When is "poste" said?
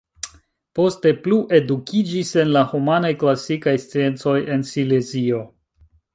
0.77-1.11